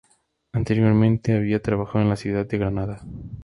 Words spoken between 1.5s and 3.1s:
trabajado en la ciudad de Granada.